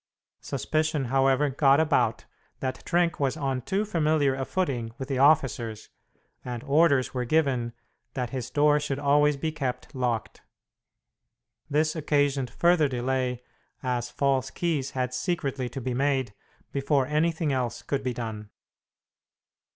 Suspicion, 0.41 1.05
however, 1.13 1.51
got 1.51 1.79
about 1.79 2.25
that 2.59 2.83
Trenck 2.85 3.19
was 3.19 3.37
on 3.37 3.61
too 3.61 3.85
familiar 3.85 4.33
a 4.33 4.45
footing 4.45 4.95
with 4.97 5.09
the 5.09 5.19
officers, 5.19 5.89
and 6.43 6.63
orders 6.63 7.13
were 7.13 7.23
given 7.23 7.73
that 8.15 8.31
his 8.31 8.49
door 8.49 8.79
should 8.79 8.97
always 8.97 9.37
be 9.37 9.51
kept 9.51 9.93
locked. 9.93 10.41
This 11.69 11.95
occasioned 11.95 12.49
further 12.49 12.87
delay, 12.87 13.43
as 13.83 14.09
false 14.09 14.49
keys 14.49 14.89
had 14.97 15.13
secretly 15.13 15.69
to 15.69 15.79
be 15.79 15.93
made 15.93 16.33
before 16.71 17.05
anything 17.05 17.53
else 17.53 17.83
could 17.83 18.01
be 18.03 18.11
done. 18.15 18.49